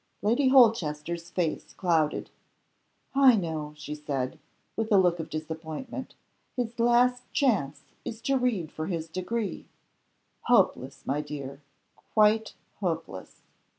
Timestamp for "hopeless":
10.45-11.05, 12.79-13.43